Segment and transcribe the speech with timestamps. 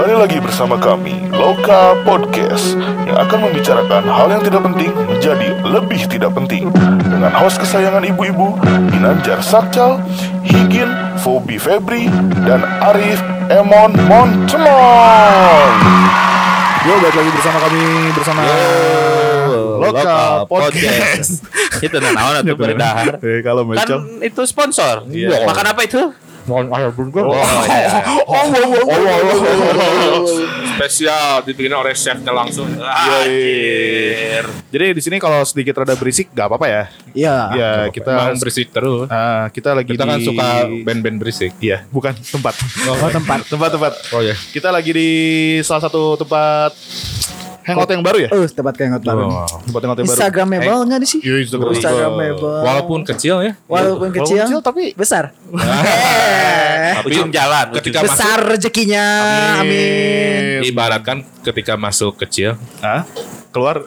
[0.00, 2.72] Kembali lagi bersama kami, Loka Podcast,
[3.04, 6.72] yang akan membicarakan hal yang tidak penting menjadi lebih tidak penting.
[7.04, 8.56] Dengan host kesayangan ibu-ibu,
[8.96, 10.00] Ginanjar Sakcal,
[10.40, 10.88] Higin,
[11.20, 12.08] Fobi Febri,
[12.48, 13.20] dan Arif
[13.52, 15.68] Emon Montemon.
[16.88, 17.84] Yo, balik lagi bersama kami
[18.16, 18.40] bersama
[19.84, 21.44] Loka Podcast.
[21.84, 23.20] itu naon atuh bari dahar.
[23.20, 25.04] Eh, kalau Kan macam itu sponsor.
[25.12, 25.44] Iya.
[25.44, 26.29] Makan apa itu?
[26.50, 28.02] Mohon ayah pun Oh, iya.
[30.74, 32.66] spesial dibikin oleh chefnya langsung.
[32.74, 34.44] Anjir.
[34.70, 36.82] Jadi di sini kalau sedikit rada berisik gak apa-apa ya.
[37.12, 37.36] Iya.
[37.54, 39.06] Ya, kita Emang berisik terus.
[39.06, 40.48] ah, kita lagi Kita kan di suka
[40.82, 41.52] band-band berisik.
[41.62, 42.54] Iya, bukan tempat.
[42.86, 43.38] Oh, tempat.
[43.46, 43.92] tempat tempat.
[44.10, 44.34] Oh ya.
[44.50, 45.10] Kita lagi di
[45.62, 46.74] salah satu tempat
[47.62, 48.28] hangout yang baru ya?
[48.30, 49.28] Oh, tempat kayak baru.
[49.62, 50.16] Tempat hangout yang baru.
[50.16, 51.20] Instagramable nggak nih sih?
[51.20, 51.70] Iya, Instagram.
[51.70, 52.58] Instagramable.
[52.62, 53.52] Walaupun kecil ya.
[53.64, 55.24] Walaupun kecil, kecil, tapi- besar.
[55.50, 57.66] Eh, Tapi Ujung jalan.
[57.74, 59.04] ketika besar rezekinya.
[59.58, 60.60] Amin.
[60.62, 62.56] Ibaratkan ketika masuk kecil.
[62.80, 63.04] Hah?
[63.50, 63.82] Keluar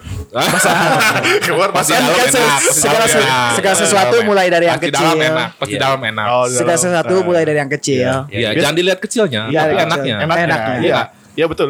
[1.46, 2.60] keluar Pasti masih dalam kan enak.
[2.66, 3.52] segala se- enak.
[3.54, 5.30] segala Pasti sesuatu dalam mulai dari yang Pasti dalam kecil.
[5.30, 5.50] enak.
[5.56, 5.82] Pasti Iya.
[5.82, 6.26] dalam enak.
[6.28, 8.10] Oh, Segala sesuatu mulai dari yang kecil.
[8.28, 10.16] Ya, jangan dilihat kecilnya, Iya, tapi iya, enaknya.
[10.20, 10.46] enaknya.
[10.46, 10.96] Enaknya.
[11.34, 11.44] Iya.
[11.44, 11.70] Iya betul.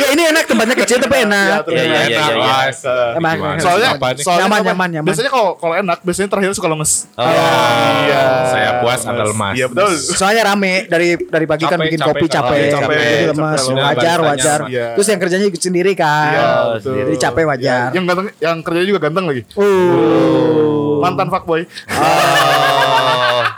[0.00, 1.66] Ya ini enak tempatnya kecil tapi enak.
[1.68, 2.96] Iya, Iya, iya, iya, Enak, iya.
[3.14, 3.60] Emang gimana?
[3.62, 5.06] Soalnya, soalnya Nyaman, nyaman, nyaman.
[5.12, 6.92] Biasanya kalau kalau enak, biasanya terakhir suka lemes.
[7.14, 7.26] Oh.
[7.28, 8.22] Iya.
[8.50, 9.54] Saya puas, Anda lemas.
[9.54, 9.92] Iya betul.
[9.94, 14.58] Soalnya rame dari dari pagi kan bikin kopi capek, capek, lemas, wajar wajar.
[14.66, 14.86] Iya.
[14.98, 16.32] Terus yang kerjanya ikut sendiri kan.
[16.34, 16.94] Iya, betul.
[16.98, 17.88] Jadi capek wajar.
[17.94, 19.42] Yang ganteng, yang kerjanya juga ganteng lagi.
[19.54, 20.98] Uh.
[21.00, 21.64] Mantan fuckboy.
[21.64, 22.99] Oh,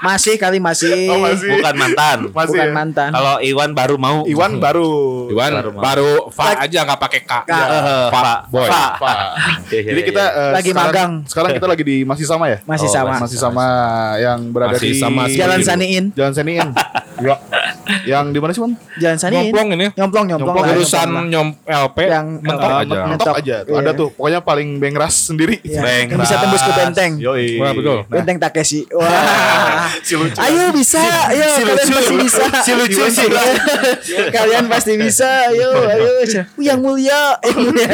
[0.03, 1.07] Masih kali masih.
[1.07, 1.47] Oh, masih.
[1.55, 2.19] bukan mantan.
[2.35, 2.75] Masih Bukan ya?
[2.75, 3.11] mantan.
[3.15, 4.27] Kalau Iwan baru mau.
[4.27, 4.91] Iwan baru.
[5.31, 7.33] Iwan Baru baru Fa aja nggak pakai K.
[7.47, 7.53] K.
[8.11, 8.39] Pak Pak.
[8.51, 8.67] boy.
[8.67, 8.91] Pak.
[8.99, 9.17] Pak.
[9.71, 11.13] Iya, iya, Jadi iya, kita eh, Lagi sekarang, magang.
[11.25, 12.59] Sekarang kita lagi di masih sama ya?
[12.67, 13.15] Masih Oh, sama.
[13.23, 13.67] Masih sama
[14.19, 15.61] yang berada Masih di sama Jalan.
[15.63, 16.05] Saniin.
[16.13, 16.69] Jalan Seniin.
[18.03, 18.13] ya.
[18.13, 18.73] Yang di mana sih, Bang?
[18.95, 19.37] Jalan Saniin.
[19.43, 19.87] Nyomplong ini.
[19.93, 20.55] Nyomplong, nyomplong.
[20.55, 21.33] Nyomplong, lah, Urusan nyomplong lah.
[21.33, 21.49] nyom
[21.83, 22.93] LP Yang, mentok eh, aja.
[22.95, 23.57] men- Mentok aja.
[23.63, 23.79] Iya.
[23.79, 24.09] Ada tuh.
[24.13, 25.57] Pokoknya paling bengras sendiri.
[25.63, 27.13] Iya, Beng, yang bisa tembus ke benteng.
[27.19, 27.47] Yoi.
[27.57, 27.99] Wah, betul.
[28.07, 28.81] Benteng Takeshi.
[28.99, 29.89] Wah.
[29.99, 30.37] Si lucu.
[30.37, 31.95] Ayo bisa, ayo Si kalian lucu.
[31.95, 32.45] pasti bisa.
[32.61, 33.29] Si lucu sih.
[34.31, 35.31] kalian pasti bisa.
[35.49, 36.11] Ayo, ayo.
[36.59, 37.21] Yang mulia.
[37.41, 37.91] Yang mulia.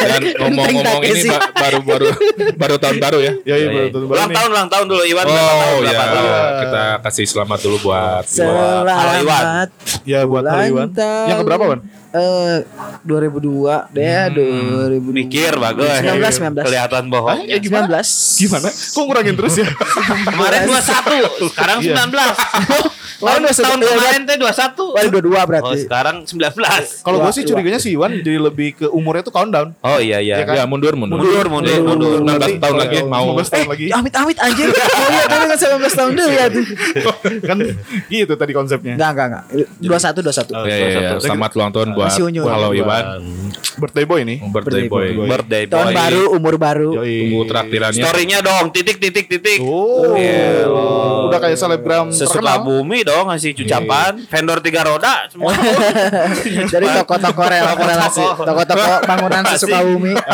[0.00, 1.28] Dan ngomong-ngomong Benteng ini Takeshi.
[1.28, 2.06] ba- baru baru
[2.54, 3.32] baru tahun baru ya.
[3.42, 3.84] Ya, iya, betul.
[3.86, 4.02] betul.
[4.10, 4.36] Ulang Ini.
[4.36, 5.24] tahun, ulang tahun dulu Iwan.
[5.24, 6.60] berapa tahun, Oh ya, tahun?
[6.60, 9.42] kita kasih selamat dulu buat buat Halo, Iwan.
[10.04, 10.88] Ya, buat hari Iwan.
[11.26, 11.80] Yang keberapa, Wan?
[12.10, 12.66] Eh
[13.00, 15.14] 2002 deh, 2002.
[15.14, 15.86] Mikir bagus.
[15.86, 16.66] 19 19.
[16.66, 17.46] Kelihatan bohong.
[17.46, 17.86] Ya, gimana?
[18.02, 18.42] 19.
[18.42, 18.68] Gimana?
[18.68, 19.68] Kok ngurangin terus ya?
[20.26, 21.94] Kemarin 21, sekarang Iya.
[21.96, 22.10] 19.
[22.10, 22.88] Kemarin
[23.20, 23.60] Tahun, 21.
[23.60, 24.80] tahun kemarin teh 21.
[24.80, 25.76] Oh, 22 Oh, berarti.
[25.84, 26.40] sekarang 19.
[27.04, 27.50] Kalau gue Dua, sih dua.
[27.52, 29.76] curiganya si Iwan jadi lebih ke umurnya tuh countdown.
[29.78, 30.40] Oh iya iya.
[30.40, 30.54] Iya kan?
[30.56, 31.20] Ya mundur mundur.
[31.20, 32.16] Mundur, mundur, mundur.
[32.24, 33.86] 16 tahun lagi mau 15 tahun lagi.
[33.92, 34.72] Amit amit anjir.
[34.72, 36.64] Oh iya, tapi kan 19 tahun dulu ya tuh.
[37.44, 37.56] kan
[38.08, 38.92] gitu tadi konsepnya.
[38.96, 39.44] Enggak, enggak, enggak.
[39.84, 40.64] 21 21.
[40.64, 41.10] Ya, ya, ya.
[41.20, 42.42] Selamat ulang tahun buat Masih unyu.
[42.48, 43.04] Halo Iwan.
[43.76, 44.38] Birthday boy nih.
[44.48, 45.06] Birthday boy.
[45.28, 45.72] Birthday boy.
[45.76, 46.90] Tahun baru, umur baru.
[47.00, 47.16] Yoi.
[47.28, 48.02] Tunggu traktirannya.
[48.04, 49.60] Story-nya dong, titik titik titik.
[49.60, 50.16] Oh.
[50.16, 50.64] Iya.
[51.28, 52.64] Udah kayak selebgram Sesuka terkenal.
[52.64, 54.12] bumi dong ngasih ucapan.
[54.24, 55.52] Vendor tiga roda semua.
[56.72, 60.12] Dari toko-toko rel relasi, toko-toko bangunan sesuka bumi.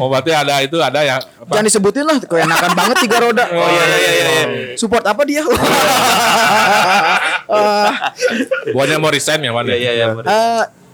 [0.00, 1.52] Oh berarti ada itu ada ya apa?
[1.52, 3.44] Jangan disebutin lah, keenakan banget tiga roda.
[3.52, 4.24] Oh iya iya iya.
[4.24, 4.44] iya.
[4.80, 5.44] Support apa dia?
[7.50, 7.90] Eh,
[8.70, 9.66] Buatnya mau resign ya Wan?
[9.66, 9.74] ya?
[9.74, 10.06] Iya iya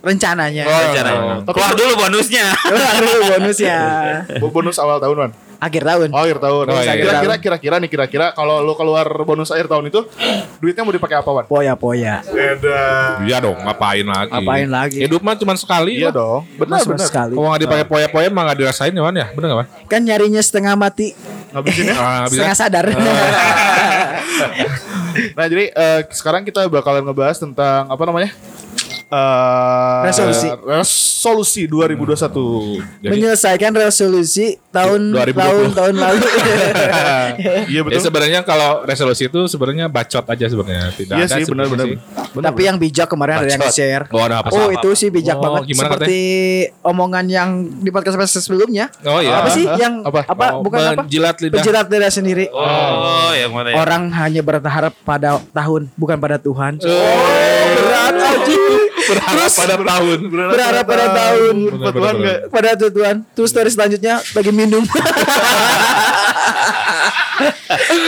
[0.02, 0.64] rencananya.
[0.64, 1.34] Oh, rencananya.
[1.54, 2.46] Keluar dulu bonusnya.
[2.52, 3.78] Aduh, bonusnya.
[4.40, 5.32] Bo- bonus awal tahun man.
[5.56, 6.12] Akhir tahun.
[6.12, 6.64] Oh akhir tahun.
[6.68, 7.00] Oh, iya, iya.
[7.00, 10.04] Kira-kira kira-kira nih kira-kira kalau lu keluar bonus akhir tahun itu
[10.60, 11.44] duitnya mau dipakai apa Wan?
[11.48, 12.20] Poya-poya.
[12.28, 12.80] Beda.
[13.24, 14.36] Iya dong, ngapain lagi?
[14.36, 15.00] Ngapain lagi?
[15.00, 15.96] Hidup mah cuma sekali.
[15.96, 16.20] Iya lah.
[16.20, 16.40] dong.
[16.60, 17.08] Benar benar.
[17.08, 17.32] sekali.
[17.32, 19.32] Kalau nggak dipakai poya-poya mah nggak dirasain ya Wan ya?
[19.32, 19.68] Bener nggak Wan?
[19.88, 21.16] Kan nyarinya setengah mati,
[21.56, 21.94] Ngabisinnya.
[22.04, 22.36] Ah, bisa.
[22.36, 22.84] setengah sadar.
[25.32, 28.36] Nah jadi eh, sekarang kita bakalan ngebahas tentang apa namanya?
[29.06, 30.50] Eh, Resolusi.
[30.66, 32.82] resolusi 2021.
[32.98, 35.38] Jadi, Menyelesaikan resolusi tahun 2020.
[35.38, 36.26] tahun tahun lalu.
[37.36, 38.02] Iya ya betul.
[38.02, 40.90] sebenarnya kalau resolusi itu sebenarnya bacot aja sebenarnya.
[40.90, 41.86] Tidak Iya ada sih benar benar.
[41.86, 43.74] sebenarnya Tapi yang bijak kemarin ada yang Bacot.
[43.74, 44.04] share.
[44.10, 44.48] Oh, ada apa?
[44.50, 44.74] Oh Apa?
[44.74, 46.20] itu sih bijak Oh, banget seperti
[46.82, 48.90] omongan yang di podcast podcast sebelumnya.
[49.02, 49.38] Oh iya.
[49.38, 49.78] Apa sih Hah?
[49.78, 50.24] yang Apa?
[50.24, 51.02] apa, Oh, bukan apa?
[51.04, 51.54] menjilat lidah.
[51.56, 52.44] Penjilat lidah sendiri.
[52.50, 53.74] Oh, yang mana ya?
[53.76, 56.78] Orang hanya berharap pada tahun bukan pada Tuhan.
[56.80, 56.90] Oh,
[57.76, 58.95] berat anjing.
[59.08, 60.18] Berharap pada tahun.
[60.28, 61.54] Berharap pada tahun.
[61.72, 62.38] Buat Tuhan nggak?
[62.48, 63.16] Pada Tuhan.
[63.32, 64.82] Terus story selanjutnya lagi minum.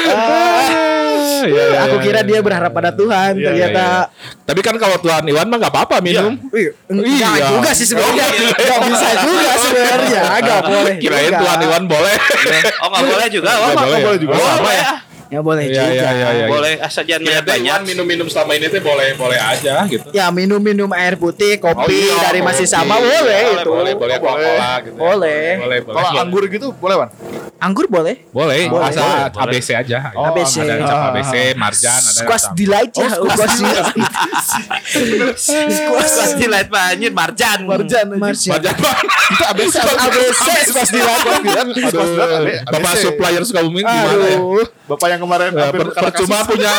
[0.08, 2.26] Ah, iya, iya, Aku iya, kira iya.
[2.26, 3.36] dia berharap pada Tuhan.
[3.36, 3.84] Iya, Ternyata
[4.42, 6.34] Tapi kan kalau Tuhan Iwan mah nggak apa-apa minum.
[6.48, 7.48] Wih, enggak Iya.
[7.48, 8.26] juga sih sebenarnya.
[8.58, 10.20] Enggak bisa juga sebenarnya.
[10.34, 10.94] Enggak boleh.
[10.98, 11.32] Kirain.
[11.32, 12.14] Tuhan Iwan boleh.
[12.80, 13.46] Oh, enggak boleh juga.
[13.46, 14.06] Nggak Oh, boleh ya?
[14.08, 14.32] boleh juga.
[14.34, 14.84] Oh, sama ya.
[15.28, 15.30] Ya.
[15.30, 15.92] Ya boleh Iya, juga.
[15.92, 16.46] iya, iya, iya.
[16.46, 20.08] Boleh asal jangan Ya, banyak minum-minum selama ini teh boleh boleh aja gitu.
[20.10, 23.68] Ya minum-minum air putih, kopi Oh, iya, dari masih sama boleh Boleh, itu.
[23.68, 24.16] Boleh boleh boleh.
[24.18, 24.88] Coca-Cola gitu.
[24.88, 24.98] ya.
[24.98, 25.50] Boleh.
[25.58, 25.94] Boleh boleh.
[25.94, 27.10] Kalau anggur gitu boleh, Wan?
[27.58, 28.22] Anggur boleh.
[28.30, 28.86] boleh, Boleh.
[28.86, 29.42] asal Boleh.
[29.42, 29.98] ABC aja.
[30.14, 30.54] Oh, ABC.
[30.58, 31.10] Ada yang cap Ah.
[31.10, 33.08] ABC, Marjan, ada Squash delight ya.
[33.18, 33.94] Oh, squash delight.
[35.34, 37.58] Squash di light banyak marjan.
[37.64, 38.06] Marjan.
[38.14, 38.62] Marjan.
[39.28, 39.74] Itu ABC.
[39.74, 41.26] ABC squash delight.
[41.82, 42.06] Aduh,
[42.68, 44.38] Bapak supplier Sukabumi gimana ya?
[44.38, 46.48] Aduh, Bapak yang kemarin Ya, hampir per- percuma kasus.
[46.48, 46.74] punya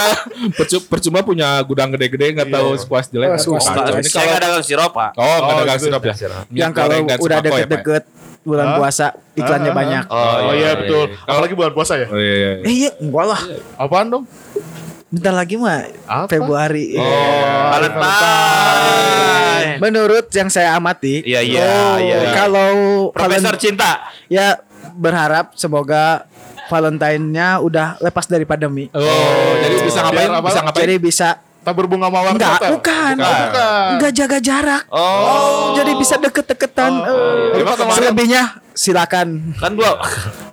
[0.53, 3.27] percu- percuma punya gudang gede-gede nggak tahu squash jelek.
[3.27, 3.83] Oh, Aduh, squash kacau.
[3.86, 4.00] jelek.
[4.00, 5.12] Ini Saya kalau nggak dagang sirup pak.
[5.13, 5.83] Oh, nggak Oh, ada gitu.
[5.86, 6.13] sirup ya.
[6.50, 8.03] Yang kalau udah deket-deket
[8.39, 10.03] bulan puasa iklannya banyak.
[10.07, 11.03] Oh, iya betul.
[11.21, 12.07] Apalagi bulan puasa ya.
[12.07, 12.51] Oh iya iya.
[12.62, 13.41] Eh iya, enggak lah.
[13.75, 14.24] Apaan dong?
[15.09, 16.30] Bentar lagi mah Apa?
[16.30, 16.94] Februari.
[16.94, 17.03] Oh,
[18.39, 19.80] Valentine.
[19.80, 22.18] Menurut yang saya amati, Iya iya oh, iya.
[22.36, 22.71] kalau
[23.09, 23.91] Profesor Valen- cinta.
[24.27, 24.59] ya
[24.94, 26.27] berharap semoga
[26.69, 28.86] Valentine-nya udah lepas dari pandemi.
[28.92, 29.04] Oh,
[29.57, 30.24] jadi bisa ngapain?
[30.24, 30.48] Biar apa?
[30.48, 30.83] Bisa ngapain?
[30.83, 31.30] Jadi bisa
[31.60, 32.71] Tabur bunga mawar enggak, hotel?
[32.71, 33.16] bukan.
[33.19, 33.89] Oh, bukan.
[33.92, 34.83] Enggak jaga jarak.
[34.88, 35.75] Oh.
[35.75, 36.94] Jadi bisa deket-deketan.
[36.95, 39.27] Oh, Eh, Emang kemarin- Selebihnya silakan.
[39.54, 40.00] Kan gua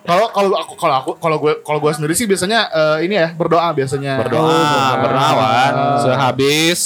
[0.03, 3.31] Kalau kalau aku kalau aku kalau gue kalau gue sendiri sih biasanya eh, ini ya
[3.33, 4.19] berdoa biasanya.
[4.19, 5.73] berdoa, Oh, bernawan.
[6.01, 6.81] Sehabis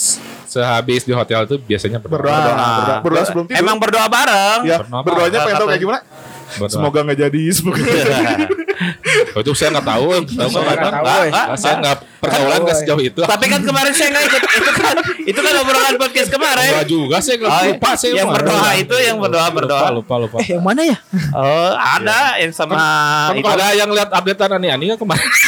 [0.44, 2.20] sehabis di hotel itu biasanya Berdoa.
[2.20, 2.52] berdoa.
[2.52, 2.96] Berdoa.
[3.00, 3.56] Berdoa sebelum tidur.
[3.58, 4.60] Emang berdoa bareng.
[4.64, 5.00] ya Berdoa.
[5.00, 6.00] berdoanya pengen tahu kayak gimana?
[6.58, 6.72] Berdoa.
[6.72, 8.46] Semoga nggak jadi, semoga nggak jadi.
[9.36, 11.28] Oh, itu saya nggak tahu, tahu nggak nggak tahu, Nggak, eh.
[11.30, 13.20] nggak, saya nggak pergaulan nggak sejauh itu.
[13.20, 14.42] Tapi kan kemarin saya nggak ikut.
[14.42, 16.70] Itu kan itu kan obrolan podcast kemarin.
[16.72, 18.12] Enggak juga, saya nggak Oh, lupa saya.
[18.16, 19.80] yang berdoa itu yang berdoa berdoa.
[19.92, 20.36] Lupa lupa lupa.
[20.40, 20.96] Eh, yang mana ya?
[21.36, 22.72] Oh, ada yang sama
[23.36, 23.44] itu.
[23.44, 25.28] Ada yang lihat updatean ani-ani nggak kemarin?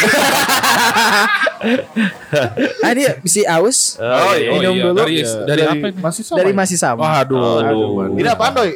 [2.83, 4.51] Ah, ini si Aus Oh, iya.
[4.51, 4.85] minum iya.
[4.91, 4.99] dulu.
[4.99, 5.15] Dari
[5.47, 5.99] dari apa ini?
[6.03, 6.37] Masih sama.
[6.43, 7.01] dari masih sama.
[7.07, 7.63] Waduh.
[7.63, 8.19] Aduh.
[8.19, 8.71] Ini doi?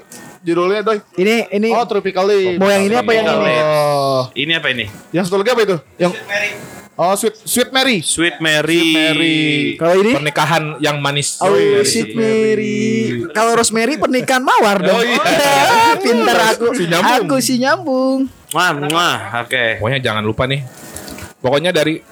[0.46, 1.02] Judulnya doi.
[1.18, 2.62] Ini ini Oh, Tropical Leaf.
[2.62, 3.54] mau yang ini apa yang ini?
[3.58, 4.86] Oh, Ini apa ini?
[5.10, 5.76] yang satu lagi apa itu?
[5.98, 6.12] Yang
[6.96, 8.00] Oh, Sweet Sweet Mary.
[8.00, 8.80] Sweet Mary.
[8.88, 9.40] Mary.
[9.76, 11.36] Kalau ini Pernikahan yang manis.
[11.42, 12.78] Oh, iya, Sweet Mary.
[13.34, 14.96] Kalau Rosemary pernikahan mawar dong.
[14.96, 15.92] Oh, iya.
[16.00, 16.72] Pinter aku.
[16.72, 17.20] Si nyambung.
[17.20, 18.18] Aku si nyambung.
[18.54, 19.76] Wah, wah, oke.
[19.76, 20.64] Pokoknya jangan lupa nih.
[21.46, 22.02] Pokoknya dari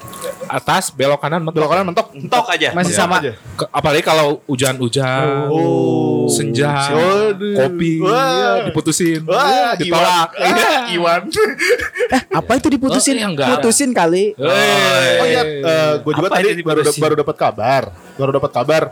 [0.46, 1.58] atas belok kanan mentok.
[1.58, 2.06] Belok kanan mentok.
[2.14, 2.70] Entok aja.
[2.70, 2.98] Masih Ya.
[3.00, 3.18] sama.
[3.18, 3.34] aja.
[3.34, 6.30] Ke- apalagi kalau hujan-hujan, Oh.
[6.30, 7.56] senja, Waduh.
[7.58, 8.14] kopi, Wah.
[8.14, 10.28] ya, diputusin, Wah, ya, ditolak.
[10.38, 10.54] Iwan.
[10.54, 11.20] Ah, Iwan.
[12.06, 13.14] Eh, apa itu diputusin?
[13.14, 13.48] Oh, iya, enggak.
[13.58, 14.38] Putusin kali.
[14.38, 15.18] Hey.
[15.18, 15.42] Oh iya,
[15.98, 17.82] gue juga Apa tadi baru baru dapat kabar.
[18.14, 18.82] Baru dapat kabar.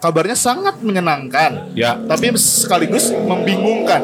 [0.00, 4.00] Kabarnya sangat menyenangkan, Ya, tapi sekaligus membingungkan.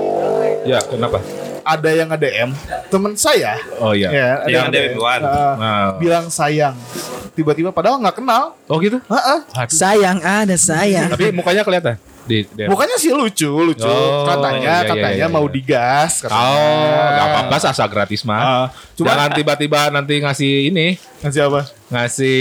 [0.62, 1.24] ya kenapa?
[1.70, 2.50] Ada yang nge-DM
[2.90, 3.54] teman saya.
[3.78, 4.10] Oh iya.
[4.10, 5.20] Ya, ada Yang DM Iwan.
[5.22, 5.88] uh, Nah.
[6.02, 6.74] bilang sayang.
[7.30, 8.58] Tiba-tiba padahal nggak kenal.
[8.66, 8.98] Oh gitu?
[9.06, 9.38] Heeh.
[9.70, 11.14] Sayang ada sayang.
[11.14, 11.94] Tapi mukanya kelihatan
[12.30, 13.82] di, di Mukanya sih lucu, lucu.
[13.90, 15.54] Oh, katanya, iya, iya, katanya iya, mau iya.
[15.58, 16.12] digas.
[16.22, 16.46] Katanya.
[16.46, 18.38] Oh, nggak apa-apa asal gratis mah.
[18.38, 20.94] Ah, cuma- Jangan tiba-tiba nanti ngasih ini,
[21.26, 21.60] Ngasih apa?
[21.90, 22.38] ngasih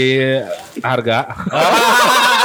[0.78, 1.18] harga.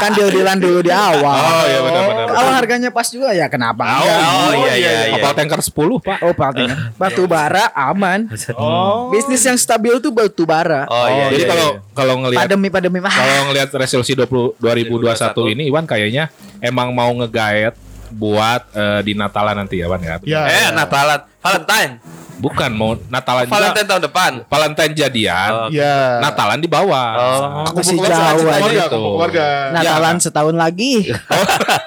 [0.00, 1.36] kan deal-dealan dulu di awal.
[1.36, 2.26] Oh iya benar-benar.
[2.32, 3.84] Kalau harganya pas juga ya kenapa?
[3.84, 4.18] enggak?
[4.26, 5.14] Oh, iya iya iya.
[5.18, 6.18] Kapal tanker 10, Pak.
[6.24, 6.70] Oh, paling
[7.00, 8.28] batu bara aman.
[8.56, 9.10] Oh.
[9.10, 10.84] Bisnis yang stabil tuh batu bara.
[10.86, 11.26] Oh iya.
[11.32, 13.12] Jadi iya, kalau kalau ngelihat Pandemi pandemi mah.
[13.12, 16.28] kalau ngelihat resolusi 20 2021 ini Iwan kayaknya
[16.60, 17.74] emang mau ngegaet
[18.12, 20.16] buat eh, di Natalan nanti ya Wan ya.
[20.22, 20.46] Ya.
[20.46, 20.68] iya.
[20.68, 21.92] Eh, Natalan, Valentine.
[22.36, 23.54] Bukan mau Natalan juga.
[23.56, 24.32] Valentine tahun depan.
[24.48, 25.50] Valentine jadian.
[25.52, 25.68] Oh.
[25.72, 26.20] Ya.
[26.20, 27.08] Natalan di bawah.
[27.16, 27.72] Oh.
[27.72, 28.84] Masih Kumpul jauh keluarga, aja.
[28.92, 29.46] keluarga.
[29.72, 31.10] Natalan setahun lagi.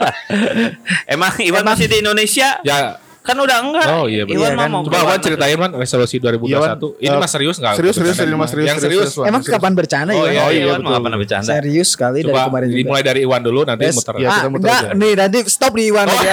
[1.13, 2.57] Emang Iwan masih di Indonesia?
[2.65, 2.97] Ya,
[3.29, 3.85] Kan udah enggak.
[3.91, 4.33] Oh, iya, benar.
[4.35, 4.69] Iwan Iya, kan.
[4.69, 6.49] mau coba keluar Wan ceritain Wan resolusi 2021.
[6.49, 6.77] Iya, Wan.
[6.97, 7.73] ini Eh, mas serius nggak?
[7.77, 9.13] serius, serius, serius, mas, serius, Yang serius, serius.
[9.13, 9.29] serius.
[9.29, 10.25] Emang kapan bercanda Oh ya?
[10.25, 11.45] iya, Oh, iya, Iwan mau apa bercanda?
[11.45, 12.79] Serius sekali dari Coba kemarin juga.
[12.81, 13.95] dimulai dari Iwan dulu nanti Yes.
[13.95, 14.13] muter.
[14.17, 14.97] Ya, ah, kita muter enggak, aja.
[14.97, 16.29] nih nanti stop di Iwan aja.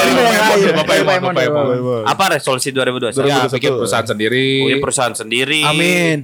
[0.00, 0.72] Ini yang lain.
[0.74, 2.02] Bapak Iwan, Bapak Iwan.
[2.08, 3.20] Apa resolusi 2021?
[3.20, 3.52] Ya, 2021.
[3.52, 4.46] bikin perusahaan sendiri.
[4.64, 5.60] Punya perusahaan sendiri.
[5.62, 6.18] Amin.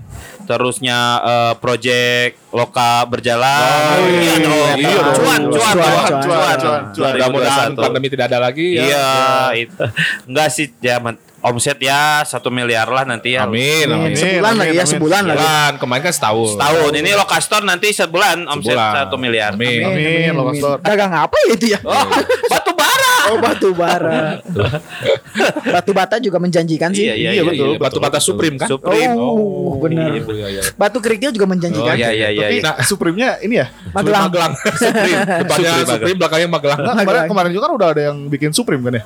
[0.45, 3.97] Terusnya eh, project loka berjalan.
[3.99, 4.35] Oh, iya
[4.77, 5.17] iya dong.
[5.19, 6.57] Cuan, cuan, Cuan, cuan, cuan, cuan.
[6.61, 7.13] cuan, cuan.
[7.17, 7.85] Mudah-mudahan 2021.
[7.85, 8.85] pandemi tidak ada lagi ya.
[8.85, 9.09] Iya,
[9.67, 9.83] itu.
[10.29, 10.97] Enggak sih, ya
[11.45, 13.45] omset ya satu miliar lah nanti ya.
[13.45, 14.17] Amin, Amin.
[14.17, 14.17] amin.
[14.17, 14.93] Sebulan Amin, lagi ya, amin.
[14.97, 15.39] sebulan lagi.
[15.45, 16.49] Bulan, kemarin kan setahun.
[16.57, 19.53] Setahun ini lokastor nanti sebulan omset satu miliar.
[19.53, 19.85] Amin.
[19.85, 20.77] Amin, lo pastor.
[20.81, 21.81] Dagang apa ya itu ya?
[21.85, 21.93] Oh.
[23.25, 24.39] Oh batu bara.
[25.75, 27.09] batu bata juga menjanjikan sih.
[27.09, 27.69] Iya, iya, Iya, iya, betul.
[27.75, 28.69] iya, Batu bata Supreme kan?
[28.69, 29.17] Supreme.
[29.17, 30.13] Oh, benar.
[30.13, 30.63] Iya, iya.
[30.77, 31.95] Batu kerikil juga menjanjikan.
[31.95, 32.47] Oh, iya, iya, iya.
[32.47, 32.65] Tapi iya.
[32.65, 33.67] nah, Supreme-nya ini ya.
[33.97, 34.23] Magelang.
[34.29, 34.53] Magelang.
[34.83, 35.21] Supreme.
[35.25, 36.79] Depannya Supreme, Supreme, belakangnya Magelang.
[36.85, 39.03] Nah, kemarin, kemarin juga kan udah ada yang bikin Supreme kan ya.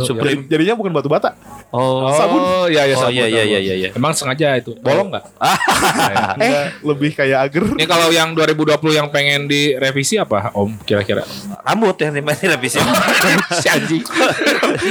[0.00, 0.40] Supreme.
[0.40, 1.36] Jadi- Jadinya bukan batu bata.
[1.68, 2.38] Oh, Sabun.
[2.38, 3.88] Oh, iya, iya, Oh, sabun, iya, iya, iya, iya, iya.
[3.92, 4.74] Emang sengaja itu.
[4.76, 5.24] Bolong nggak?
[6.36, 7.62] Enggak, lebih kayak agar.
[7.68, 11.22] Ini kalau yang 2020 yang pengen direvisi apa Om kira-kira?
[11.60, 12.78] rambut yang di mana revisi.
[13.62, 14.02] si anjing.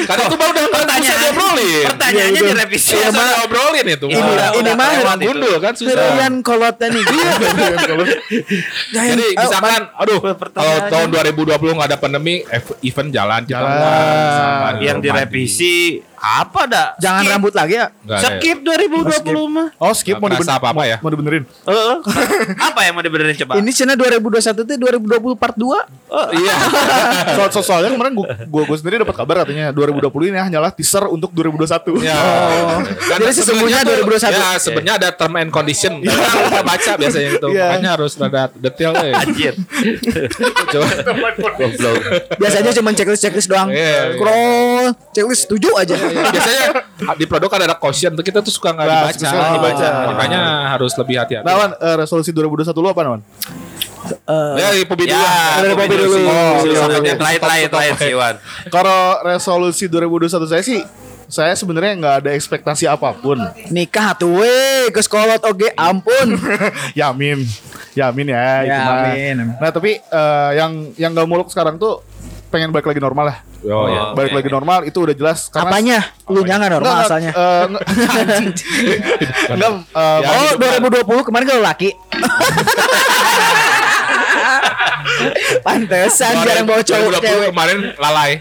[0.04, 1.84] Karena itu baru udah Pertanyaan- diobrolin.
[1.88, 2.94] Pertanyaannya direvisi.
[2.94, 4.06] Iya, mah ngobrolin itu.
[4.06, 5.94] Ini- Udah- ini udah mah gundul kan susah.
[5.94, 7.04] Kerian kolotnya nih.
[8.90, 10.20] Jadi Eh, misalkan aduh
[10.50, 13.72] kalau tahun 2020 nggak ada pandemi ev- event jalan kita Jalan.
[14.24, 15.74] misalkan Yang direvisi
[16.24, 16.88] apa dah?
[17.04, 17.32] Jangan Skip.
[17.36, 17.88] rambut lagi ya.
[18.00, 18.40] Nggak ada ya?
[18.40, 19.68] Skip 2020 mah.
[19.76, 20.98] Oh skip mau dibenerin kerasa apa-apa ya?
[21.04, 21.96] Mau dibenerin Heeh.
[22.64, 23.60] apa yang mau dibenerin coba?
[23.60, 25.68] Ini cina 2021 tuh 2020 part 2.
[26.32, 26.56] Iya.
[27.36, 31.04] Soal so, soalnya kemarin gua, gua, gua sendiri dapat kabar katanya 2020 ini hanyalah teaser
[31.06, 32.00] untuk 2021.
[32.00, 32.16] Ya.
[32.88, 34.32] Dan Jadi sesungguhnya sebenarnya tuh- 2021.
[34.32, 35.94] Ya, sebenarnya ada term and condition.
[36.00, 37.48] Kita lupa baca biasanya itu.
[37.52, 37.66] Iya.
[37.68, 39.14] Makanya harus ada detail ya.
[39.20, 39.54] Anjir.
[40.74, 40.88] Coba.
[41.54, 41.96] Goblok.
[42.40, 43.68] Biasanya cuma checklist-checklist doang.
[43.68, 44.04] Iya, iya.
[44.16, 45.96] Scroll, checklist 7 aja.
[46.14, 46.66] Biasanya
[47.14, 49.18] di produk kan ada caution tuh kita tuh suka nggak Nah, dibaca.
[49.20, 49.88] suka nggak dibaca.
[50.08, 50.42] Makanya
[50.72, 51.44] harus lebih hati-hati.
[51.44, 53.22] Nah, Wan, eh, resolusi 2021 lu apa, Wan?
[54.54, 55.16] Ya, di Pobi dulu.
[55.16, 56.16] Ya, Dari Bobby dulu.
[56.20, 57.12] Oh, Oke, oke, oke.
[57.18, 58.36] Lain lain lain sih Wan.
[58.68, 60.82] Kalau resolusi 2021 saya sih
[61.26, 63.40] saya sebenarnya nggak ada ekspektasi apa pun.
[63.70, 64.54] Nikah tuh we
[64.92, 66.36] ke sekolot oge ampun.
[67.00, 67.42] Yamin.
[67.94, 68.96] Yamin ya, itu mah.
[69.08, 69.38] Yamin.
[69.58, 72.04] Nah, tapi eh, yang yang nggak muluk sekarang tuh
[72.54, 73.38] pengen balik lagi normal lah.
[73.66, 74.02] Oh, ya.
[74.04, 74.14] Oh.
[74.14, 76.00] Balik lagi normal itu udah jelas karena Apanya?
[76.28, 77.32] Lu nya nggak normal Enggak, asalnya.
[77.34, 77.86] eh, nggak-
[78.38, 79.00] anjing.
[79.50, 81.90] Enggak, eh, Ya, Oh 2020 kemarin kalau laki.
[85.64, 87.50] Pantesan jarang bawa cowok 2020 cewek.
[87.50, 88.32] kemarin lalai.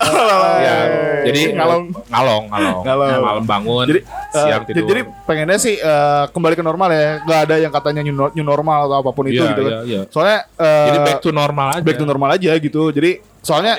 [0.00, 0.76] Ya,
[1.22, 1.92] jadi ngalong.
[2.08, 2.82] ngalong, ngalong.
[2.82, 3.20] Ngalong.
[3.20, 4.86] Malam bangun, Jadi siang eh, tidur.
[4.88, 7.20] jadi pengennya sih eh, kembali ke normal ya.
[7.20, 9.70] Nggak ada yang katanya new, new normal atau apa pun itu Iya, gitu kan.
[9.70, 10.00] iya, iya.
[10.08, 11.82] Soalnya eh, Jadi back to normal aja.
[11.82, 12.82] back to normal aja gitu.
[12.90, 13.74] Jadi soalnya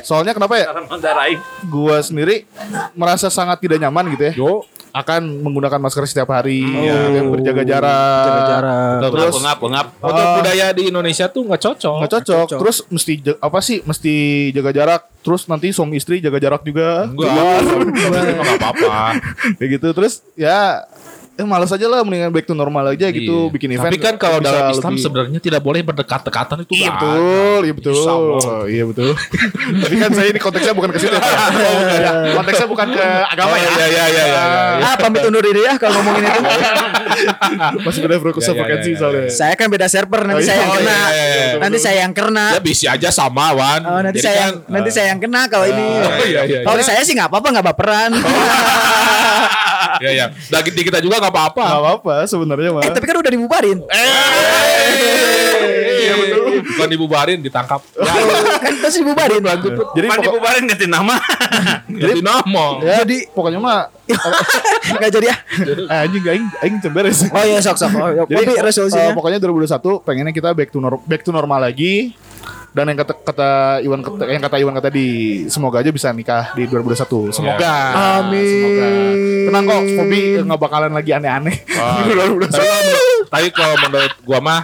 [0.00, 0.66] soalnya kenapa ya?
[1.64, 2.48] Gua sendiri
[2.92, 4.32] merasa sangat tidak nyaman gitu ya.
[4.34, 6.86] Yo, Akan menggunakan masker setiap hari, Hmm.
[6.86, 8.24] ya, yang berjaga jarak.
[8.24, 8.98] Jaga jarak.
[9.04, 9.86] Terus ngap ngap.
[9.98, 10.34] untuk Ah.
[10.38, 11.96] budaya di Indonesia tuh nggak cocok.
[11.98, 12.46] nggak cocok.
[12.62, 13.82] Terus mesti apa sih?
[13.82, 14.14] Mesti
[14.50, 15.02] jaga jarak.
[15.18, 17.10] Terus nanti suami istri jaga jarak juga.
[17.10, 18.96] Enggak, enggak apa-apa.
[19.58, 19.88] Kayak gitu.
[19.90, 20.84] Terus ya
[21.34, 23.50] eh malas aja lah mendingan back to normal aja gitu Iya.
[23.50, 23.90] bikin event.
[23.90, 27.92] Tapi kan kalau dalam Islam lebih- sebenarnya tidak boleh berdekat-dekatan itu Iya betul, iya betul.
[27.92, 28.62] Loh.
[28.64, 29.10] iya betul.
[29.82, 31.10] Tapi kan saya ini konteksnya bukan ke situ.
[31.10, 31.26] ya.
[31.96, 33.66] Ya, konteksnya bukan ke agama ya.
[33.66, 34.42] Iya, iya, iya, iya.
[34.80, 36.40] Ah pamit undur diri ya kalau ngomongin itu.
[37.84, 39.26] Masih beda frekuensi Iya, iya, iya, soalnya.
[39.28, 40.94] Saya kan beda server nanti Oh, saya yang iya, kena.
[40.94, 41.58] iya, iya, iya.
[41.58, 42.46] Nanti saya yang kena.
[42.48, 43.80] Ya bisa aja sama Wan.
[43.82, 45.86] Oh, nanti Jadi saya kan, yang, nanti eh, saya yang kena kalau ini.
[45.98, 48.10] Oh, iya, iya, Kalau saya sih nggak apa-apa nggak baperan.
[49.96, 50.26] Ya ya.
[50.30, 51.64] Daging di kita juga nggak apa-apa.
[51.64, 52.82] Gak apa-apa sebenarnya mah.
[52.82, 53.78] eh tapi kan udah dibubarin.
[55.94, 56.42] Iya betul.
[56.64, 57.80] Bukan dibubarin, ditangkap.
[57.94, 58.12] Ya,
[58.58, 59.40] kan terus dibubarin.
[59.40, 61.16] Jadi pokok- dibubarin ganti nama.
[62.02, 62.64] jadi nama.
[62.80, 63.88] ya, Jadi pokoknya mah
[64.94, 65.36] nggak jadi ya.
[65.92, 67.24] eh, anjing aing aing cemberes.
[67.26, 67.90] Oh iya sok sok.
[67.94, 68.22] Oh, iya.
[68.26, 69.12] Jadi Tapi eh, resolusinya.
[69.12, 72.12] pokoknya 2021 pengennya kita back to nor- back to normal lagi.
[72.74, 75.06] Dan yang kata kata Iwan kata, yang kata Iwan kata di
[75.46, 77.30] semoga aja bisa nikah di 2021.
[77.30, 77.74] Semoga.
[78.18, 78.42] Amin.
[78.42, 78.86] Semoga.
[79.46, 81.56] Tenang kok, Fobi nggak bakalan lagi aneh-aneh.
[82.06, 83.30] di 2021.
[83.30, 84.60] Tapi kalau menurut gua mah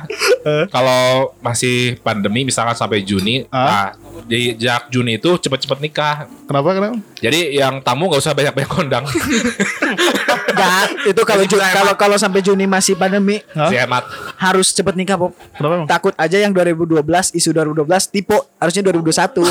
[0.68, 3.62] kalau masih pandemi misalkan sampai Juni, Ah.
[3.62, 3.86] nah
[4.24, 6.26] di sejak Juni itu cepet-cepet nikah.
[6.44, 6.96] Kenapa kenapa?
[7.16, 9.04] Jadi yang tamu nggak usah banyak-banyak kondang.
[9.04, 13.68] Enggak, itu kalau Ju- kalau kalau sampai Juni masih pandemi Hah?
[13.68, 14.04] Si hemat.
[14.36, 15.32] harus cepet nikah, Pop.
[15.54, 15.86] Kenapa?
[15.86, 17.00] Takut aja yang 2012
[17.32, 19.40] isu 2012 tipe harusnya 2021.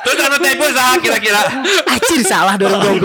[0.00, 1.40] Terus anu typo saha kira-kira.
[1.86, 3.04] Acir salah 2012,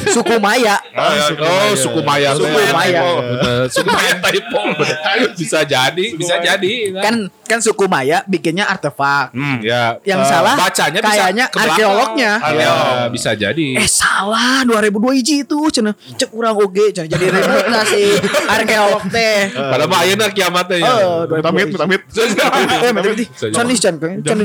[0.00, 0.14] kudu 2002 iji.
[0.14, 0.76] Suku Maya.
[1.40, 2.30] Oh, suku Maya.
[2.34, 3.02] Suku Maya.
[3.02, 4.60] Bener, Suku Maya typo.
[5.36, 6.72] Bisa jadi, bisa jadi.
[6.98, 7.14] Kan
[7.44, 9.32] kan suku Maya bikinnya artefak.
[9.32, 9.98] Hmm, ya.
[10.06, 12.32] Yang Eh, salah bacanya bisa kayaknya arkeolognya.
[12.50, 12.74] Ya,
[13.10, 13.66] bisa jadi.
[13.76, 18.02] Eh salah 2002 iji itu cenah cek urang oge cenah jadi ribut lah si
[18.46, 19.50] arkeolog teh.
[19.50, 20.92] Pada mah ayeuna kiamatnya ya.
[20.92, 22.00] Oh, Mitamit, mitamit.
[22.80, 23.24] Eh, mati mati.
[23.52, 24.38] Can can can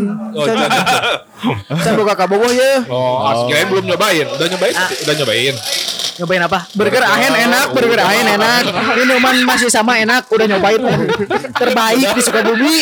[1.46, 2.82] Oh, buka kabogoh ya.
[2.90, 4.26] Oh, kirain belum nyobain.
[4.26, 4.74] Udah nyobain?
[4.74, 4.90] Ah.
[4.90, 5.45] Udah nyobain.
[6.16, 6.64] Nyobain apa?
[6.72, 8.64] Burger ahen enak, burger ahen enak.
[8.96, 10.80] Minuman masih sama enak, udah nyobain.
[11.60, 12.78] Terbaik di Sukabumi.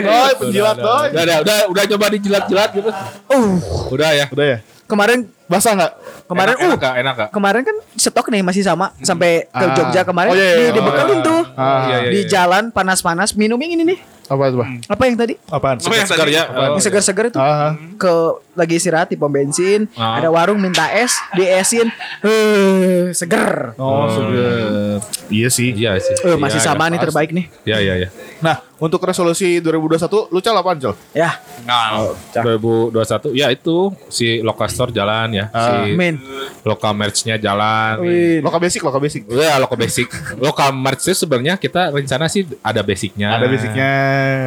[0.00, 1.06] Doi, penjilat doi.
[1.12, 2.88] Udah, udah, udah, udah coba dijilat-jilat gitu.
[3.28, 3.60] Uh,
[3.92, 4.26] Udah ya.
[4.32, 4.58] Udah ya?
[4.84, 5.92] kemarin Basah nggak?
[6.24, 6.94] kemarin enak, uh enak, gak?
[6.96, 7.28] enak gak?
[7.36, 9.76] kemarin kan stok nih masih sama sampai ke Ah.
[9.76, 11.20] Jogja kemarin Oh, iya, iya, di, iya.
[11.20, 12.10] tuh Ah, iya, iya.
[12.12, 14.68] di jalan panas-panas minum yang ini nih Apa itu, Pak?
[14.88, 15.76] apa yang tadi Apaan?
[15.78, 16.32] Apa yang Segar tadi?
[16.32, 16.44] ya.
[16.48, 18.12] yang segar-segar itu Ah, ke
[18.54, 20.16] lagi istirahat di pom bensin Ah.
[20.16, 21.90] ada warung minta es diesin
[22.22, 25.02] eh seger oh, sudah.
[25.26, 25.72] Iya sih.
[25.72, 26.14] Iya sih.
[26.22, 27.44] Eh, masih Iya, sama iya, nih terbaik nih.
[27.64, 28.08] Iya iya iya.
[28.38, 30.94] Nah, untuk resolusi 2021 lu cal apaan, Cal?
[31.10, 36.20] Ya, Nah, 2021 ya itu si Lokastor jalan ya, si Amin.
[36.62, 37.98] lokal merch-nya jalan.
[38.00, 38.38] Wih.
[38.38, 39.24] Loka basic, loka basic.
[39.26, 40.08] Ya lokal basic.
[40.38, 43.34] lokal merch sebenarnya kita rencana sih ada basicnya.
[43.34, 43.90] Ada basicnya.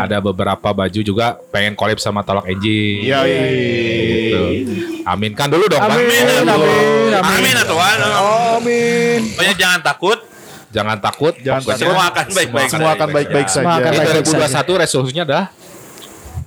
[0.04, 3.08] Ada beberapa baju juga pengen collab sama Tolak Engine.
[3.08, 3.42] Iya, iya.
[3.48, 4.44] Gitu.
[5.08, 5.80] Amin kan dulu dong.
[5.80, 7.12] Amin, amin, amin.
[7.16, 7.98] Amin atuan.
[8.60, 9.20] Amin.
[9.34, 10.20] Pokoknya jangan takut.
[10.68, 11.34] Jangan takut.
[11.40, 12.70] Jangan Pokoknya Semua akan baik-baik.
[12.70, 13.82] Semua akan baik-baik Semua saja.
[13.82, 14.26] akan Di baik-baik
[14.76, 15.46] 2021 resolusinya adalah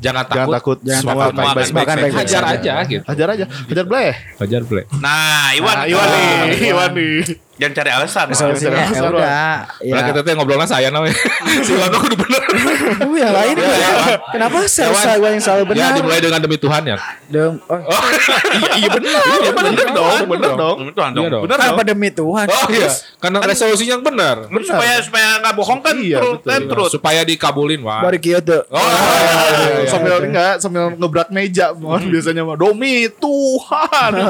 [0.00, 0.36] jangan takut.
[0.36, 0.78] Jangan takut.
[0.84, 1.24] Jangan Semua takut.
[1.24, 2.16] akan Semua baik-baik akan saja.
[2.20, 3.02] Hajar aja gitu.
[3.08, 3.44] Hajar aja.
[3.48, 4.14] Hajar bleh.
[4.36, 4.84] Hajar play.
[5.00, 5.76] Nah, Iwan.
[5.76, 6.68] Nah, Iwan nih.
[6.68, 7.18] Iwan nih.
[7.60, 8.24] Jangan cari alasan.
[8.32, 9.52] Resolusinya Jangan ya udah.
[9.84, 9.92] Ya.
[9.92, 11.12] Nah, kita tuh ngobrolnya saya namanya.
[11.66, 12.42] si Iwan udah bener.
[13.04, 13.54] Oh, yang lain
[14.32, 15.92] Kenapa saya saya yang selalu Ya benar?
[15.92, 16.96] dimulai dengan demi Tuhan ya.
[17.28, 17.60] Dong.
[17.68, 17.76] Oh,
[18.74, 19.20] Iya benar.
[19.20, 20.18] Iya benar dong.
[20.24, 20.76] Benar dong.
[20.90, 21.20] Tuhan dong.
[21.20, 21.42] Iya dong.
[21.44, 21.68] Benar dong.
[21.68, 22.46] Kenapa demi Tuhan?
[22.48, 22.88] Oh iya,
[23.20, 24.36] karena resolusinya yang benar.
[24.48, 26.48] Terus supaya supaya nggak bohong kan Iya, betul.
[26.48, 26.88] kan.
[26.88, 28.00] Supaya dikabulin, Wah.
[28.00, 28.40] Bari kieu.
[28.40, 29.90] Oh, iya, iya, iya.
[29.90, 34.12] sambil enggak sambil ngebrak meja mohon biasanya mah domi Tuhan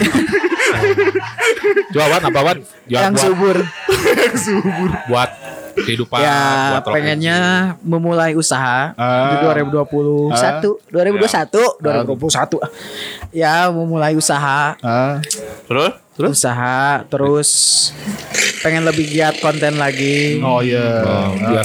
[1.92, 2.58] Coba Wan, apa Wan?
[2.86, 3.56] Ya, Yang buat, subur.
[5.06, 5.30] buat
[5.72, 6.40] kehidupan, Ya,
[6.76, 7.38] buat pengennya
[7.80, 9.32] memulai usaha Ah.
[9.32, 12.58] di 2021, 2021, 2021.
[13.30, 15.14] Ya, memulai usaha, ah
[15.66, 15.94] Terus?
[16.20, 17.48] usaha terus
[18.60, 20.36] pengen lebih giat konten lagi.
[20.38, 21.64] oh iya Oh, biar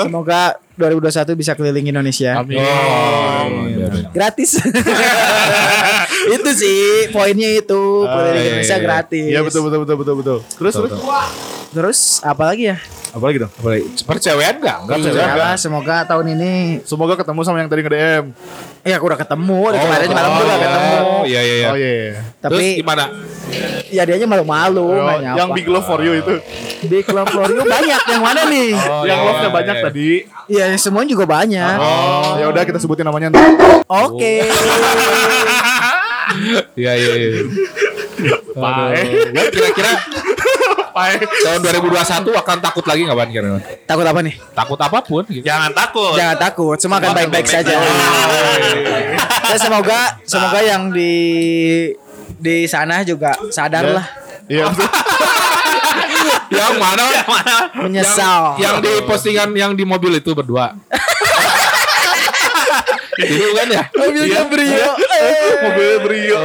[0.00, 0.40] Semoga
[0.74, 2.32] 2021 bisa keliling Indonesia.
[2.34, 4.56] amin Oh, biar- Gratis.
[6.30, 8.84] itu sih poinnya itu keliling iya, Indonesia iya.
[8.84, 9.26] gratis.
[9.26, 10.92] iya betul betul betul betul betul terus terus
[11.70, 12.82] Terus apa lagi ya?
[13.10, 13.50] apa lagi dong
[14.58, 14.76] enggak?
[14.86, 15.34] Enggak Iya percewean.
[15.38, 16.54] lah, semoga tahun ini
[16.86, 18.24] semoga ketemu sama yang tadi nge DM
[18.86, 20.94] ya aku udah ketemu, dari kemarin malam juga ketemu.
[20.98, 21.68] Oh, iya iya iya.
[21.70, 21.90] oh iya
[22.38, 23.04] Terus Tapi gimana?
[23.90, 26.34] ya dia aja malu-malu Oh, nggak yang big love for you itu
[26.86, 28.70] Big Love for You banyak yang mana nih?
[28.90, 29.84] Oh, yang iya, love nya iya, banyak iya.
[29.86, 30.10] tadi
[30.50, 31.76] Iya, semua juga banyak.
[31.82, 33.30] oh ya udah kita sebutin namanya
[33.86, 34.46] Oke.
[36.78, 37.30] Iya iya iya.
[38.54, 39.02] Pae.
[39.32, 39.50] Aduh.
[39.50, 39.92] Kira-kira
[40.90, 41.16] Pae.
[41.22, 43.28] tahun 2021 akan takut lagi nggak Wan?
[43.30, 43.60] Kira-kira?
[43.86, 44.34] Takut apa nih?
[44.52, 45.44] Takut apa pun gitu.
[45.46, 46.14] Jangan takut.
[46.18, 47.74] Jangan takut, semua akan baik-baik saja.
[49.50, 51.14] Dan semoga semoga yang di
[52.40, 54.06] di sana juga sadar lah
[54.48, 54.66] iya.
[56.50, 57.04] Yang mana?
[57.06, 57.22] Wan?
[57.30, 57.56] Mana?
[57.86, 58.58] menyesal.
[58.58, 60.74] Yang di postingan yang di mobil itu berdua.
[63.24, 63.82] itu kan ya?
[63.92, 64.90] Mobilnya Brio.
[65.64, 66.40] mobil brio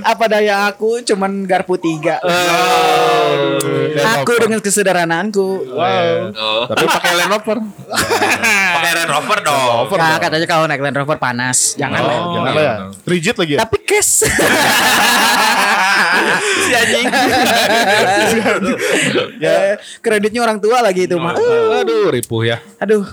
[0.00, 2.22] Apa daya aku cuman garpu tiga.
[4.20, 5.74] Aku dengan kesederhanaanku.
[5.74, 6.64] wow Oh.
[6.70, 7.58] Tapi pakai Land Rover.
[8.80, 9.84] Pakai Land Rover dong.
[9.92, 11.76] Nah, katanya kalau naik Land Rover panas.
[11.76, 12.16] Jangan lah.
[12.16, 12.74] Oh, jangan lah ya
[13.10, 14.22] rigid lagi ya Tapi cash.
[16.40, 17.06] Si anjing.
[19.40, 21.36] ya, kreditnya orang tua lagi itu mah.
[21.36, 22.58] Eh, Aduh, ripuh ya.
[22.80, 23.04] Aduh.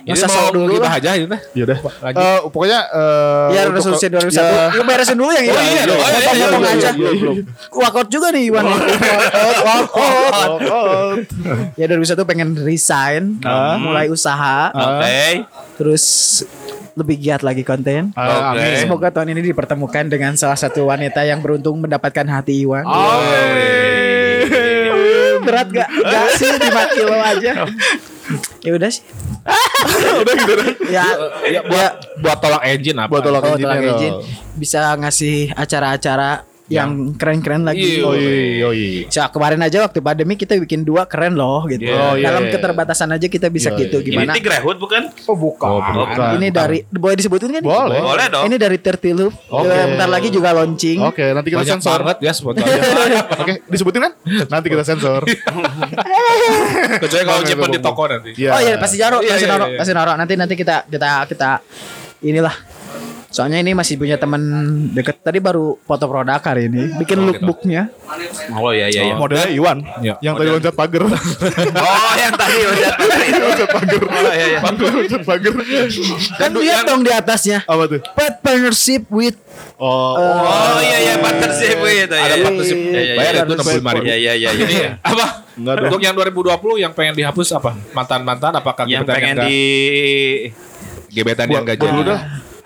[0.00, 0.96] Ini Masa mau dulu kita lah.
[0.96, 1.40] aja itu teh.
[1.52, 1.78] ya udah.
[2.10, 5.82] Eh, pokoknya eh, Ya untuk- resolusi 2001 ya, Lu beresin dulu yang ini Oh, iya.
[5.84, 8.08] Potong-potong Iya, iya, aja iya, iya, iya.
[8.08, 8.64] Juga nih Iwan
[9.60, 11.10] Walkout Oh, oh.
[11.74, 13.76] Ya 2001 pengen resign Ah.
[13.76, 15.44] Mulai usaha Oke.
[15.76, 16.04] Terus
[16.92, 18.58] lebih giat lagi konten Ah, Oke.
[18.58, 18.76] amin.
[18.80, 24.48] Semoga tahun ini dipertemukan dengan salah satu wanita yang beruntung mendapatkan hati Iwan Amin.
[25.40, 25.88] Berat gak?
[25.88, 26.58] Gak sih 5
[26.90, 27.52] kilo aja
[28.64, 29.02] Ya udah sih
[30.20, 30.68] udah gitu dah.
[30.90, 31.06] Ya,
[31.48, 33.10] Ya, buat buat tolak engine apa?
[33.10, 34.16] Buat tolak Oh, engine tolak ya, engine.
[34.56, 36.30] Bisa ngasih acara-acara
[36.70, 37.98] yang keren-keren lagi.
[37.98, 38.06] Iya.
[38.06, 39.10] Oh iya, oh iya.
[39.10, 41.82] So, kemarin aja waktu pandemi kita bikin dua keren loh gitu.
[41.82, 41.98] Iya.
[41.98, 42.52] Oh, iya, Dalam iya.
[42.54, 44.06] keterbatasan aja kita bisa Iya, gitu iya.
[44.06, 44.30] gimana?
[44.30, 45.02] Ini Tigrehut bukan?
[45.26, 45.66] Oh bukan.
[45.66, 46.38] Oh, bukan.
[46.38, 47.62] Ini dari boleh disebutin kan?
[47.66, 47.98] Boleh.
[47.98, 48.46] Boleh dong.
[48.46, 49.34] Ini dari Tertilup.
[49.50, 49.66] Oke.
[49.66, 51.02] Bentar lagi juga launching.
[51.02, 52.00] Oke, nanti kita Banyak sensor.
[52.06, 52.32] banget ya.
[53.42, 54.12] Oke, disebutin kan?
[54.46, 55.26] Nanti kita sensor.
[57.02, 58.30] Kecuali kalau nyimpen di toko nanti.
[58.38, 58.50] Iya.
[58.54, 59.78] Oh iya pasti Jaro, Iya, kasih iya, Naro, iya.
[59.82, 60.12] kasih Naro.
[60.14, 61.50] Nanti nanti kita kita kita
[62.22, 62.69] inilah.
[63.30, 64.42] Soalnya ini masih punya teman
[64.90, 67.38] deket tadi baru foto produk hari ini, bikin Oh, gitu.
[67.38, 67.82] lookbooknya.
[68.58, 69.14] Oh iya iya iya.
[69.14, 69.78] Modelnya Iwan.
[70.02, 70.14] Iya.
[70.18, 71.02] Yang tadi loncat pagar.
[71.06, 72.90] Oh yang tadi udah
[73.22, 73.42] itu.
[73.46, 74.02] loncat pagar.
[74.02, 74.60] Oh iya iya.
[74.66, 75.52] Loncat pagar.
[76.36, 77.62] Kan lihat dong di atasnya.
[77.70, 78.00] Apa tuh?
[78.02, 79.38] Pet partnership with
[79.80, 82.10] Oh, Oh iya iya partnership itu.
[82.10, 82.78] Ada iya, partnership.
[82.82, 83.42] iya, iya, Bayar iya.
[83.46, 84.04] itu 65 ribu.
[84.04, 84.48] Iya iya iya.
[84.52, 84.90] Ini iya.
[85.00, 85.26] apa?
[85.54, 85.86] Enggak dong.
[85.86, 87.70] Untuk yang 2020 yang pengen dihapus apa?
[87.94, 89.58] Mantan-mantan apakah Yang pengen yang di
[91.10, 91.98] gebetan yang enggak Gua jadi?
[92.02, 92.14] dulu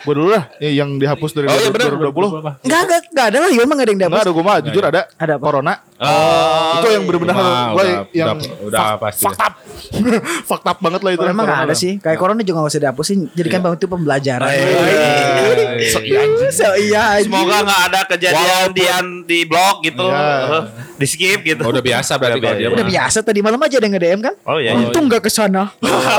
[0.05, 0.45] Gua dulu dah.
[0.61, 2.61] Ya, yang dihapus dari Oh iya benar 2020.
[2.61, 4.21] Enggak, enggak, enggak ada lah, Iwan mah enggak ada yang Enggak dapet.
[4.23, 5.01] ada gue mah jujur ada.
[5.17, 5.45] Ada apa?
[5.45, 5.75] Corona.
[5.95, 9.25] Oh, itu yang benar-benar Wah, gue udah, yang udah, udah fuck- pasti.
[9.25, 9.55] fucked up.
[10.51, 11.25] fucked up banget lah itu.
[11.25, 11.93] Emang enggak ada sih.
[11.97, 14.45] Kayak corona juga enggak usah dihapusin, jadikan itu pembelajaran.
[14.45, 15.88] Iya.
[15.88, 16.51] So, iya, anjing.
[16.53, 17.05] So, iya.
[17.21, 18.85] Semoga nggak ada kejadian di
[19.25, 20.21] di blog gitu, Iya.
[20.21, 20.62] Eh,
[20.95, 21.59] di skip gitu.
[21.61, 24.35] Oh, udah biasa berarti kalau dia Udah biasa tadi malam aja ada yang nge-DM kan?
[24.43, 24.73] Oh iya.
[24.75, 25.75] Untung gak ke sana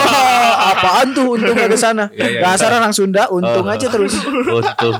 [0.72, 3.72] Apaan tuh untung gak ke sana Iya, iya, Dasar orang Sunda Untung Oh.
[3.72, 4.96] aja terus Untung.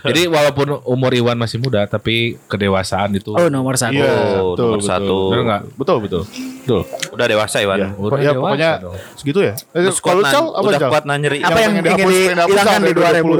[0.00, 4.66] Jadi walaupun umur Iwan masih muda tapi kedewasaan itu Oh nomor satu Iya, Oh, betul,
[4.66, 4.88] nomor betul.
[4.88, 5.16] satu.
[5.28, 5.62] bener enggak?
[5.74, 6.22] Betul, betul.
[6.58, 6.80] Betul.
[7.10, 7.76] Udah dewasa Iwan.
[7.76, 8.94] Ya, Udah ya dewasa pokoknya dong.
[9.14, 9.54] segitu ya.
[9.68, 11.38] Eh, Terus Kalau Cal nan- apa udah kuat nan nyeri.
[11.38, 12.92] Apa yang pengen ingin dihapus, pengen dihapus dihilangkan di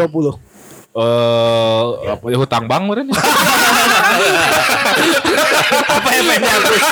[0.07, 0.35] 2020
[0.91, 1.68] Eh,
[2.05, 3.07] apa ya hutang bank meren?
[5.69, 6.83] Apa yang pengen dihapus?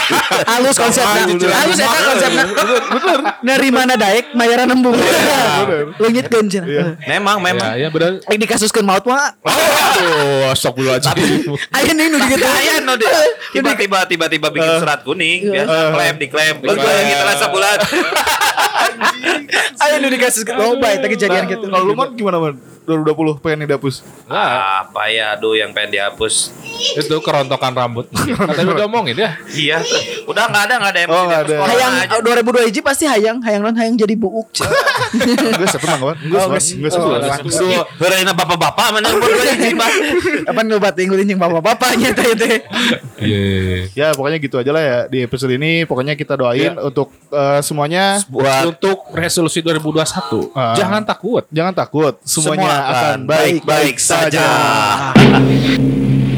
[0.47, 2.45] Halus konsepnya Halus eta konsepnya
[2.93, 4.95] Bener Dari mana daek Mayaran nembung
[5.99, 6.65] Lengit kencen
[7.07, 7.73] Memang, memang.
[7.75, 8.21] Ya, ya benar.
[8.31, 11.11] Yang dikasuskan maut mah Oh, sok dulu aja.
[11.75, 13.11] Ayo nih nu digitu Kaya no dia.
[13.55, 16.55] Tiba-tiba tiba-tiba bikin surat kuning, biasa klaim diklaim.
[16.63, 17.79] Lalu kita rasa bulan.
[19.83, 22.55] Ayo nu dikasuskan Loba eta kejadian gitu Kalau lu man gimana man?
[22.87, 24.07] 2020 pengen dihapus.
[24.31, 26.55] Apa ya aduh yang pengen dihapus.
[26.95, 28.07] Itu kerontokan rambut.
[28.15, 29.31] Katanya udah ngomongin ya.
[29.51, 29.83] Iya,
[30.27, 31.57] udah nggak ada nggak ada yang Oh, ada.
[31.65, 32.17] Hayang aja.
[32.21, 36.17] 2002 hiji pasti hayang Hayang non hayang jadi buuk Enggak saya tenang kawan.
[36.19, 36.67] Enggak Oh, geus.
[36.69, 39.93] enggak Oh, Heureuy bapak-bapak mana yang berdua ini, Mbak.
[40.51, 42.57] Apa nu batinggulin yang bapak-bapaknya teh teh
[43.17, 43.89] Iya.
[43.95, 45.85] Ya pokoknya gitu aja lah ya di episode ini.
[45.85, 50.75] Pokoknya kita doain untuk eh, semuanya Buat Untuk resolusi 2021, Ah.
[50.75, 51.45] jangan takut.
[51.49, 52.15] jangan takut.
[52.23, 54.43] Semuanya Semua akan baik-baik baik-baik saja.
[54.43, 54.47] saja.